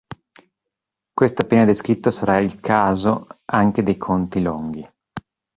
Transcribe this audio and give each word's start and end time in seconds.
Questo 1.13 1.43
appena 1.43 1.63
descritto 1.63 2.09
sarà 2.09 2.39
il 2.39 2.59
caso 2.59 3.27
anche 3.45 3.83
dei 3.83 3.97
conti 3.97 4.41
Longhi. 4.41 4.89